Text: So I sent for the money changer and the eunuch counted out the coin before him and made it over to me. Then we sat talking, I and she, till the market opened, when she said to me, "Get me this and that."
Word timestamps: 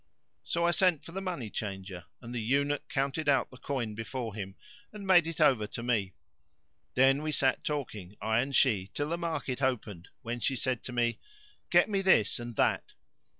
So 0.41 0.65
I 0.65 0.71
sent 0.71 1.03
for 1.03 1.11
the 1.11 1.21
money 1.21 1.51
changer 1.51 2.05
and 2.23 2.33
the 2.33 2.41
eunuch 2.41 2.89
counted 2.89 3.29
out 3.29 3.51
the 3.51 3.57
coin 3.57 3.93
before 3.93 4.33
him 4.33 4.55
and 4.91 5.05
made 5.05 5.27
it 5.27 5.39
over 5.39 5.67
to 5.67 5.83
me. 5.83 6.15
Then 6.95 7.21
we 7.21 7.31
sat 7.31 7.63
talking, 7.63 8.15
I 8.19 8.39
and 8.39 8.55
she, 8.55 8.89
till 8.95 9.09
the 9.09 9.17
market 9.19 9.61
opened, 9.61 10.09
when 10.23 10.39
she 10.39 10.55
said 10.55 10.81
to 10.85 10.91
me, 10.91 11.19
"Get 11.69 11.87
me 11.87 12.01
this 12.01 12.39
and 12.39 12.55
that." 12.55 12.93